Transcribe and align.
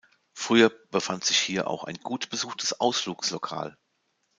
Früher 0.33 0.71
befand 0.89 1.23
sich 1.23 1.37
hier 1.37 1.67
auch 1.67 1.83
ein 1.83 1.97
gut 1.97 2.29
besuchtes 2.31 2.73
Ausflugslokal. 2.79 3.77